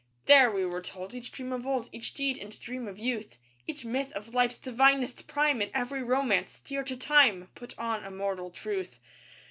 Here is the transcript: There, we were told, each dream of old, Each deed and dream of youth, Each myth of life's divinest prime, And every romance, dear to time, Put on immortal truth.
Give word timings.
There, 0.25 0.49
we 0.49 0.65
were 0.65 0.81
told, 0.81 1.13
each 1.13 1.31
dream 1.31 1.53
of 1.53 1.67
old, 1.67 1.87
Each 1.91 2.11
deed 2.15 2.39
and 2.39 2.59
dream 2.59 2.87
of 2.87 2.97
youth, 2.97 3.37
Each 3.67 3.85
myth 3.85 4.11
of 4.13 4.33
life's 4.33 4.57
divinest 4.57 5.27
prime, 5.27 5.61
And 5.61 5.69
every 5.75 6.01
romance, 6.01 6.59
dear 6.59 6.83
to 6.85 6.97
time, 6.97 7.49
Put 7.53 7.77
on 7.77 8.03
immortal 8.03 8.49
truth. 8.49 8.97